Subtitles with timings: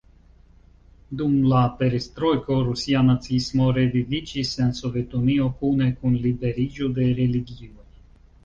[1.19, 7.73] Dum la Perestrojko, Rusia naciismo reviviĝis en Sovetunio, kune kun liberiĝo de religioj.